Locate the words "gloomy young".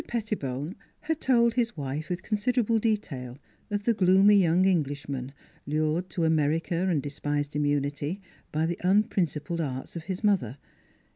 3.93-4.65